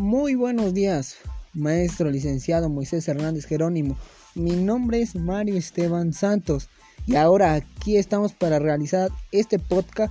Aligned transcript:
Muy 0.00 0.34
buenos 0.34 0.72
días, 0.72 1.16
maestro 1.52 2.10
licenciado 2.10 2.70
Moisés 2.70 3.06
Hernández 3.06 3.44
Jerónimo. 3.44 3.98
Mi 4.34 4.52
nombre 4.52 5.02
es 5.02 5.14
Mario 5.14 5.58
Esteban 5.58 6.14
Santos 6.14 6.70
y 7.06 7.16
ahora 7.16 7.52
aquí 7.52 7.98
estamos 7.98 8.32
para 8.32 8.58
realizar 8.58 9.10
este 9.30 9.58
podcast 9.58 10.10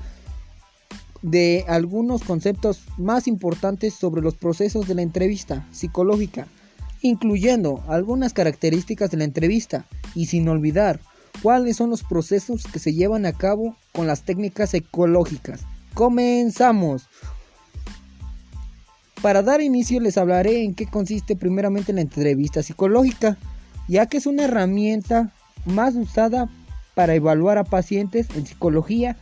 de 1.23 1.65
algunos 1.67 2.23
conceptos 2.23 2.83
más 2.99 3.27
importantes 3.27 3.95
sobre 3.95 4.21
los 4.21 4.36
procesos 4.36 4.87
de 4.87 4.93
la 4.93 5.01
entrevista 5.01 5.67
psicológica, 5.71 6.45
incluyendo 7.01 7.83
algunas 7.87 8.33
características 8.33 9.09
de 9.09 9.17
la 9.17 9.23
entrevista 9.23 9.87
y 10.13 10.27
sin 10.27 10.47
olvidar 10.49 10.99
cuáles 11.41 11.77
son 11.77 11.89
los 11.89 12.03
procesos 12.03 12.63
que 12.71 12.78
se 12.78 12.93
llevan 12.93 13.25
a 13.25 13.33
cabo 13.33 13.75
con 13.92 14.06
las 14.06 14.21
técnicas 14.21 14.69
psicológicas. 14.69 15.61
Comenzamos. 15.95 17.09
Para 19.21 19.43
dar 19.43 19.61
inicio 19.61 20.00
les 20.00 20.18
hablaré 20.18 20.64
en 20.64 20.73
qué 20.73 20.86
consiste 20.86 21.36
primeramente 21.36 21.91
la 21.91 22.01
entrevista 22.01 22.64
psicológica, 22.64 23.37
ya 23.89 24.05
que 24.05 24.18
es 24.18 24.25
una 24.25 24.45
herramienta 24.45 25.33
más 25.65 25.95
usada 25.95 26.50
para 26.93 27.15
evaluar 27.15 27.57
a 27.57 27.65
pacientes 27.65 28.28
en 28.36 28.45
psicología 28.45 29.18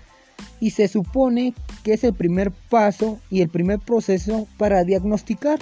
y 0.60 0.72
se 0.72 0.88
supone 0.88 1.56
que 1.84 1.94
es 1.94 2.04
el 2.04 2.14
primer 2.14 2.52
paso 2.52 3.20
y 3.32 3.42
el 3.42 3.50
primer 3.50 3.80
proceso 3.80 4.48
para 4.58 4.84
diagnosticar. 4.84 5.58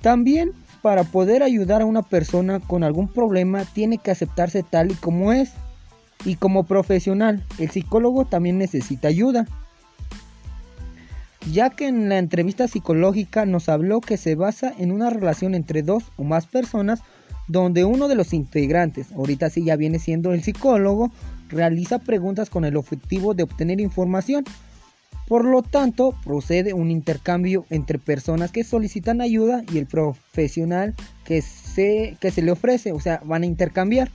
También 0.00 0.52
para 0.82 1.04
poder 1.04 1.44
ayudar 1.44 1.80
a 1.80 1.86
una 1.86 2.02
persona 2.02 2.58
con 2.58 2.82
algún 2.82 3.06
problema 3.08 3.64
tiene 3.64 3.98
que 3.98 4.10
aceptarse 4.10 4.64
tal 4.64 4.90
y 4.90 4.94
como 4.94 5.32
es. 5.32 5.52
Y 6.24 6.36
como 6.36 6.64
profesional, 6.64 7.44
el 7.58 7.70
psicólogo 7.70 8.24
también 8.24 8.58
necesita 8.58 9.08
ayuda 9.08 9.46
ya 11.52 11.70
que 11.70 11.88
en 11.88 12.08
la 12.08 12.18
entrevista 12.18 12.68
psicológica 12.68 13.44
nos 13.46 13.68
habló 13.68 14.00
que 14.00 14.16
se 14.16 14.34
basa 14.34 14.72
en 14.78 14.92
una 14.92 15.10
relación 15.10 15.54
entre 15.54 15.82
dos 15.82 16.04
o 16.16 16.24
más 16.24 16.46
personas 16.46 17.02
donde 17.46 17.84
uno 17.84 18.08
de 18.08 18.14
los 18.14 18.32
integrantes, 18.32 19.12
ahorita 19.12 19.50
sí 19.50 19.64
ya 19.64 19.76
viene 19.76 19.98
siendo 19.98 20.32
el 20.32 20.42
psicólogo, 20.42 21.12
realiza 21.48 21.98
preguntas 21.98 22.48
con 22.48 22.64
el 22.64 22.76
objetivo 22.76 23.34
de 23.34 23.42
obtener 23.42 23.80
información. 23.80 24.44
Por 25.28 25.44
lo 25.44 25.62
tanto, 25.62 26.14
procede 26.24 26.72
un 26.72 26.90
intercambio 26.90 27.66
entre 27.70 27.98
personas 27.98 28.50
que 28.50 28.64
solicitan 28.64 29.20
ayuda 29.20 29.62
y 29.72 29.78
el 29.78 29.86
profesional 29.86 30.94
que 31.24 31.42
se, 31.42 32.16
que 32.20 32.30
se 32.30 32.42
le 32.42 32.52
ofrece, 32.52 32.92
o 32.92 33.00
sea, 33.00 33.20
van 33.24 33.42
a 33.42 33.46
intercambiar. 33.46 34.10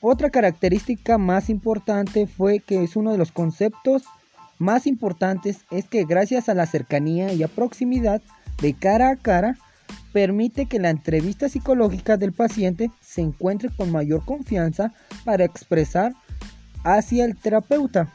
Otra 0.00 0.30
característica 0.30 1.18
más 1.18 1.50
importante 1.50 2.26
fue 2.26 2.60
que 2.60 2.82
es 2.82 2.96
uno 2.96 3.12
de 3.12 3.18
los 3.18 3.32
conceptos 3.32 4.02
más 4.60 4.86
importantes 4.86 5.64
es 5.70 5.88
que 5.88 6.04
gracias 6.04 6.48
a 6.48 6.54
la 6.54 6.66
cercanía 6.66 7.32
y 7.32 7.42
a 7.42 7.48
proximidad 7.48 8.20
de 8.60 8.74
cara 8.74 9.08
a 9.08 9.16
cara, 9.16 9.56
permite 10.12 10.66
que 10.66 10.78
la 10.78 10.90
entrevista 10.90 11.48
psicológica 11.48 12.18
del 12.18 12.32
paciente 12.32 12.90
se 13.00 13.22
encuentre 13.22 13.70
con 13.70 13.90
mayor 13.90 14.22
confianza 14.24 14.92
para 15.24 15.44
expresar 15.44 16.12
hacia 16.84 17.24
el 17.24 17.36
terapeuta, 17.36 18.12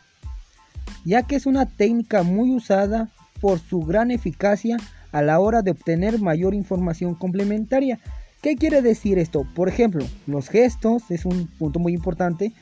ya 1.04 1.24
que 1.24 1.36
es 1.36 1.48
una 1.48 1.66
técnica 1.66 2.22
muy 2.22 2.56
usada 2.56 3.10
por 3.42 3.60
su 3.60 3.80
gran 3.80 4.12
eficacia 4.12 4.78
a 5.12 5.24
la 5.24 5.40
hora 5.40 5.64
de 5.64 5.72
obtener 5.72 6.20
mayor 6.20 6.54
información 6.54 7.16
complementaria. 7.16 8.00
¿Qué 8.44 8.56
quiere 8.56 8.84
decir 8.84 9.18
esto? 9.18 9.48
Por 9.56 9.68
ejemplo, 9.68 10.06
los 10.28 10.50
gestos 10.50 11.10
es 11.10 11.26
un 11.26 11.48
punto 11.48 11.80
muy 11.80 11.94
importante. 11.94 12.54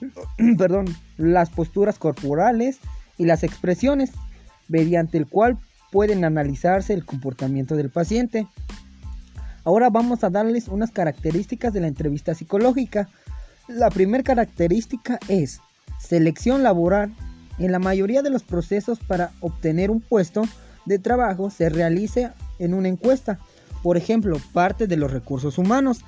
Perdón, 0.58 0.86
las 1.16 1.48
posturas 1.48 1.98
corporales, 1.98 2.80
y 3.20 3.26
las 3.26 3.44
expresiones, 3.44 4.12
mediante 4.68 5.18
el 5.18 5.26
cual 5.26 5.58
pueden 5.92 6.24
analizarse 6.24 6.94
el 6.94 7.04
comportamiento 7.04 7.76
del 7.76 7.90
paciente. 7.90 8.46
Ahora 9.62 9.90
vamos 9.90 10.24
a 10.24 10.30
darles 10.30 10.68
unas 10.68 10.90
características 10.90 11.74
de 11.74 11.82
la 11.82 11.88
entrevista 11.88 12.34
psicológica. 12.34 13.10
La 13.68 13.90
primera 13.90 14.24
característica 14.24 15.20
es 15.28 15.60
selección 15.98 16.62
laboral. 16.62 17.12
En 17.58 17.72
la 17.72 17.78
mayoría 17.78 18.22
de 18.22 18.30
los 18.30 18.42
procesos 18.42 18.98
para 19.00 19.32
obtener 19.40 19.90
un 19.90 20.00
puesto 20.00 20.44
de 20.86 20.98
trabajo 20.98 21.50
se 21.50 21.68
realiza 21.68 22.34
en 22.58 22.72
una 22.72 22.88
encuesta. 22.88 23.38
Por 23.82 23.98
ejemplo, 23.98 24.40
parte 24.54 24.86
de 24.86 24.96
los 24.96 25.12
recursos 25.12 25.58
humanos, 25.58 25.98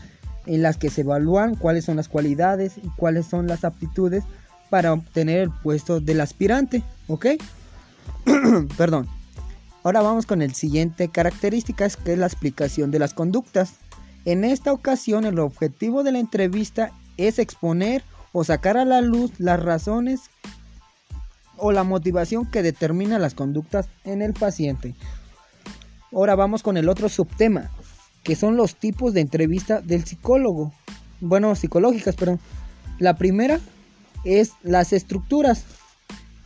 en 0.47 0.63
las 0.63 0.79
que 0.79 0.89
se 0.89 1.03
evalúan 1.03 1.57
cuáles 1.57 1.85
son 1.85 1.97
las 1.97 2.09
cualidades 2.09 2.79
y 2.79 2.89
cuáles 2.97 3.27
son 3.27 3.49
las 3.49 3.65
aptitudes 3.65 4.25
para 4.73 4.95
obtener 4.95 5.41
el 5.41 5.51
puesto 5.51 6.01
del 6.01 6.23
aspirante, 6.23 6.83
¿ok? 7.13 7.27
Perdón. 8.77 9.09
Ahora 9.85 10.01
vamos 10.01 10.27
con 10.27 10.43
el 10.43 10.55
siguiente 10.55 11.09
características 11.09 11.97
que 11.97 12.13
es 12.13 12.19
la 12.19 12.27
explicación 12.27 12.91
de 12.91 13.01
las 13.01 13.15
conductas. 13.15 13.75
En 14.25 14.45
esta 14.45 14.73
ocasión 14.73 15.25
el 15.25 15.39
objetivo 15.39 16.05
de 16.05 16.13
la 16.13 16.21
entrevista 16.21 16.93
es 17.17 17.39
exponer 17.39 18.05
o 18.33 18.45
sacar 18.45 18.77
a 18.77 18.85
la 18.85 19.01
luz 19.01 19.33
las 19.39 19.61
razones 19.63 20.21
o 21.57 21.73
la 21.73 21.85
motivación 21.85 22.51
que 22.51 22.63
determina 22.63 23.19
las 23.19 23.35
conductas 23.35 23.89
en 24.05 24.23
el 24.23 24.33
paciente. 24.33 24.95
Ahora 26.13 26.35
vamos 26.35 26.63
con 26.63 26.77
el 26.77 26.89
otro 26.89 27.09
subtema, 27.09 27.71
que 28.23 28.37
son 28.37 28.57
los 28.57 28.77
tipos 28.77 29.15
de 29.15 29.21
entrevista 29.21 29.81
del 29.81 30.05
psicólogo. 30.05 30.73
Bueno, 31.21 31.55
psicológicas, 31.55 32.17
perdón. 32.17 32.41
La 32.99 33.17
primera 33.17 33.61
es 34.25 34.53
las 34.63 34.93
estructuras. 34.93 35.65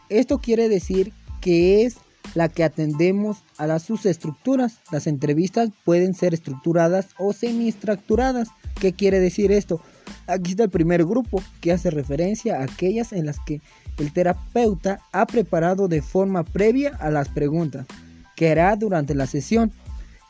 Esto 0.08 0.38
quiere 0.38 0.68
decir 0.68 1.12
que 1.40 1.84
es 1.84 1.96
la 2.34 2.48
que 2.48 2.64
atendemos 2.64 3.38
a 3.56 3.66
las 3.66 3.84
subestructuras. 3.84 4.78
Las 4.90 5.06
entrevistas 5.06 5.70
pueden 5.84 6.14
ser 6.14 6.34
estructuradas 6.34 7.08
o 7.18 7.32
semiestructuradas. 7.32 8.48
¿Qué 8.80 8.92
quiere 8.92 9.20
decir 9.20 9.52
esto? 9.52 9.80
Aquí 10.26 10.52
está 10.52 10.64
el 10.64 10.70
primer 10.70 11.04
grupo 11.04 11.42
que 11.60 11.72
hace 11.72 11.90
referencia 11.90 12.60
a 12.60 12.64
aquellas 12.64 13.12
en 13.12 13.26
las 13.26 13.38
que 13.40 13.60
el 13.98 14.12
terapeuta 14.12 15.00
ha 15.12 15.26
preparado 15.26 15.88
de 15.88 16.02
forma 16.02 16.44
previa 16.44 16.96
a 16.98 17.10
las 17.10 17.28
preguntas 17.28 17.86
que 18.34 18.50
hará 18.50 18.76
durante 18.76 19.14
la 19.14 19.26
sesión. 19.26 19.72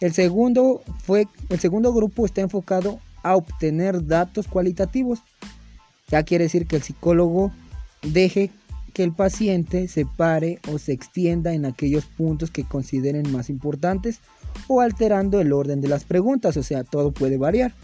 El 0.00 0.12
segundo, 0.12 0.82
fue, 1.02 1.26
el 1.48 1.58
segundo 1.58 1.92
grupo 1.92 2.26
está 2.26 2.42
enfocado 2.42 3.00
a 3.22 3.34
obtener 3.34 4.06
datos 4.06 4.46
cualitativos 4.46 5.22
ya 6.08 6.22
quiere 6.22 6.44
decir 6.44 6.66
que 6.66 6.76
el 6.76 6.82
psicólogo 6.82 7.52
deje 8.02 8.50
que 8.96 9.04
el 9.04 9.12
paciente 9.12 9.88
se 9.88 10.06
pare 10.06 10.58
o 10.72 10.78
se 10.78 10.92
extienda 10.92 11.52
en 11.52 11.66
aquellos 11.66 12.06
puntos 12.06 12.50
que 12.50 12.64
consideren 12.64 13.30
más 13.30 13.50
importantes 13.50 14.20
o 14.68 14.80
alterando 14.80 15.38
el 15.38 15.52
orden 15.52 15.82
de 15.82 15.88
las 15.88 16.04
preguntas, 16.04 16.56
o 16.56 16.62
sea, 16.62 16.82
todo 16.82 17.12
puede 17.12 17.36
variar. 17.36 17.74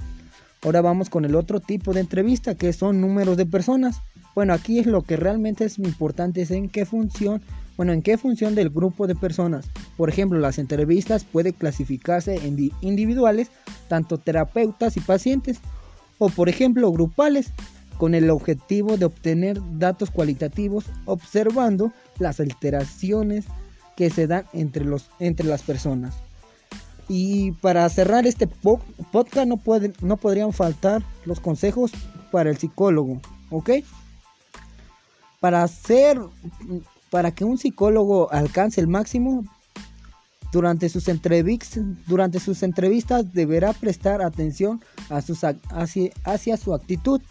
Ahora 0.62 0.80
vamos 0.80 1.10
con 1.10 1.26
el 1.26 1.34
otro 1.34 1.60
tipo 1.60 1.92
de 1.92 2.00
entrevista 2.00 2.54
que 2.54 2.72
son 2.72 3.02
números 3.02 3.36
de 3.36 3.44
personas. 3.44 4.00
Bueno, 4.34 4.54
aquí 4.54 4.78
es 4.78 4.86
lo 4.86 5.02
que 5.02 5.18
realmente 5.18 5.66
es 5.66 5.78
importante 5.78 6.40
es 6.40 6.50
en 6.50 6.70
qué 6.70 6.86
función, 6.86 7.42
bueno, 7.76 7.92
en 7.92 8.00
qué 8.00 8.16
función 8.16 8.54
del 8.54 8.70
grupo 8.70 9.06
de 9.06 9.14
personas. 9.14 9.66
Por 9.98 10.08
ejemplo, 10.08 10.38
las 10.38 10.58
entrevistas 10.58 11.24
pueden 11.24 11.52
clasificarse 11.52 12.36
en 12.36 12.70
individuales, 12.80 13.50
tanto 13.86 14.16
terapeutas 14.16 14.96
y 14.96 15.00
pacientes, 15.00 15.60
o 16.16 16.30
por 16.30 16.48
ejemplo, 16.48 16.90
grupales, 16.90 17.52
con 18.02 18.16
el 18.16 18.30
objetivo 18.30 18.96
de 18.96 19.04
obtener 19.04 19.60
datos 19.78 20.10
cualitativos 20.10 20.86
observando 21.04 21.92
las 22.18 22.40
alteraciones 22.40 23.44
que 23.94 24.10
se 24.10 24.26
dan 24.26 24.44
entre, 24.52 24.84
los, 24.84 25.08
entre 25.20 25.46
las 25.46 25.62
personas. 25.62 26.16
Y 27.08 27.52
para 27.52 27.88
cerrar 27.90 28.26
este 28.26 28.48
podcast 28.48 29.46
no, 29.46 29.56
pueden, 29.56 29.94
no 30.02 30.16
podrían 30.16 30.52
faltar 30.52 31.04
los 31.24 31.38
consejos 31.38 31.92
para 32.32 32.50
el 32.50 32.58
psicólogo, 32.58 33.20
¿ok? 33.50 33.70
Para 35.38 35.62
hacer, 35.62 36.18
para 37.08 37.30
que 37.30 37.44
un 37.44 37.56
psicólogo 37.56 38.32
alcance 38.32 38.80
el 38.80 38.88
máximo, 38.88 39.44
durante 40.50 40.88
sus, 40.88 41.06
entrevistas, 41.06 41.84
durante 42.08 42.40
sus 42.40 42.64
entrevistas 42.64 43.32
deberá 43.32 43.72
prestar 43.72 44.22
atención 44.22 44.82
a 45.08 45.22
sus, 45.22 45.44
hacia, 45.44 46.10
hacia 46.24 46.56
su 46.56 46.74
actitud 46.74 47.22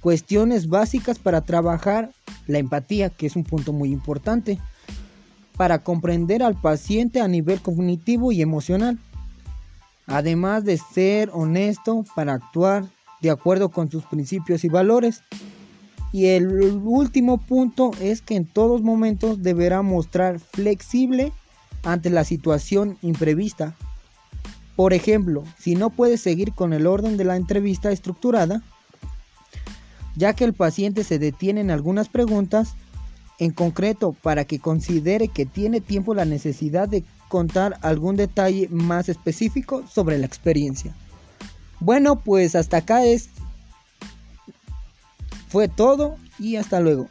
cuestiones 0.00 0.68
básicas 0.68 1.18
para 1.18 1.42
trabajar 1.42 2.10
la 2.46 2.58
empatía, 2.58 3.10
que 3.10 3.26
es 3.26 3.36
un 3.36 3.44
punto 3.44 3.72
muy 3.72 3.92
importante, 3.92 4.58
para 5.56 5.82
comprender 5.82 6.42
al 6.42 6.58
paciente 6.58 7.20
a 7.20 7.28
nivel 7.28 7.60
cognitivo 7.60 8.32
y 8.32 8.40
emocional, 8.40 8.98
además 10.06 10.64
de 10.64 10.78
ser 10.78 11.30
honesto 11.32 12.04
para 12.14 12.34
actuar 12.34 12.86
de 13.20 13.30
acuerdo 13.30 13.68
con 13.68 13.90
sus 13.90 14.04
principios 14.04 14.64
y 14.64 14.68
valores. 14.68 15.22
Y 16.12 16.26
el 16.26 16.48
último 16.82 17.38
punto 17.38 17.92
es 18.00 18.20
que 18.22 18.34
en 18.34 18.46
todos 18.46 18.82
momentos 18.82 19.42
deberá 19.42 19.82
mostrar 19.82 20.40
flexible 20.40 21.32
ante 21.84 22.10
la 22.10 22.24
situación 22.24 22.98
imprevista. 23.02 23.76
Por 24.76 24.92
ejemplo, 24.94 25.44
si 25.58 25.74
no 25.74 25.90
puede 25.90 26.16
seguir 26.16 26.52
con 26.52 26.72
el 26.72 26.86
orden 26.86 27.16
de 27.16 27.24
la 27.24 27.36
entrevista 27.36 27.92
estructurada, 27.92 28.62
ya 30.20 30.34
que 30.34 30.44
el 30.44 30.52
paciente 30.52 31.02
se 31.02 31.18
detiene 31.18 31.62
en 31.62 31.70
algunas 31.70 32.10
preguntas, 32.10 32.74
en 33.38 33.52
concreto 33.52 34.12
para 34.12 34.44
que 34.44 34.58
considere 34.58 35.28
que 35.28 35.46
tiene 35.46 35.80
tiempo 35.80 36.14
la 36.14 36.26
necesidad 36.26 36.86
de 36.88 37.04
contar 37.28 37.78
algún 37.80 38.16
detalle 38.16 38.68
más 38.68 39.08
específico 39.08 39.82
sobre 39.88 40.18
la 40.18 40.26
experiencia. 40.26 40.94
Bueno, 41.80 42.20
pues 42.20 42.54
hasta 42.54 42.76
acá 42.76 43.06
es 43.06 43.30
fue 45.48 45.68
todo 45.68 46.16
y 46.38 46.56
hasta 46.56 46.80
luego. 46.80 47.08